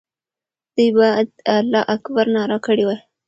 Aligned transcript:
دوی 0.75 0.89
باید 0.97 1.27
د 1.45 1.47
الله 1.59 1.81
اکبر 1.95 2.25
ناره 2.35 2.57
کړې 2.65 2.83
وای. 2.85 2.99